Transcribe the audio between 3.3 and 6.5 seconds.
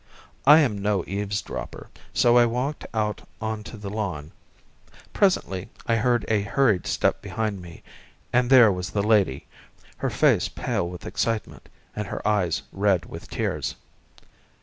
on to the lawn. Presently I heard a